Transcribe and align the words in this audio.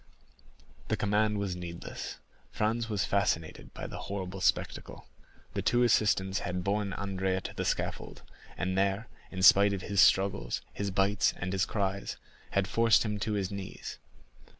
20172m 0.01 0.87
The 0.89 0.93
recommendation 0.95 1.37
was 1.37 1.55
needless. 1.55 2.17
Franz 2.51 2.89
was 2.89 3.05
fascinated 3.05 3.71
by 3.75 3.85
the 3.85 3.99
horrible 4.09 4.41
spectacle. 4.41 5.05
The 5.53 5.61
two 5.61 5.83
assistants 5.83 6.39
had 6.39 6.63
borne 6.63 6.93
Andrea 6.93 7.39
to 7.41 7.53
the 7.53 7.63
scaffold, 7.65 8.23
and 8.57 8.75
there, 8.75 9.09
in 9.29 9.43
spite 9.43 9.73
of 9.73 9.83
his 9.83 10.01
struggles, 10.01 10.61
his 10.73 10.89
bites, 10.89 11.35
and 11.37 11.53
his 11.53 11.65
cries, 11.67 12.17
had 12.49 12.67
forced 12.67 13.03
him 13.05 13.19
to 13.19 13.33
his 13.33 13.51
knees. 13.51 13.99